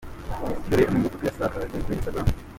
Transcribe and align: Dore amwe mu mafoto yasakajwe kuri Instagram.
Dore 0.67 0.83
amwe 0.87 0.97
mu 0.99 1.03
mafoto 1.05 1.23
yasakajwe 1.27 1.77
kuri 1.83 1.95
Instagram. 1.97 2.27